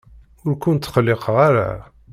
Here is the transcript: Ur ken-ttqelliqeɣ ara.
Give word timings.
Ur 0.45 0.53
ken-ttqelliqeɣ 0.61 1.35
ara. 1.47 1.69